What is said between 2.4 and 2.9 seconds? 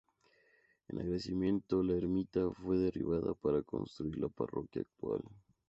fue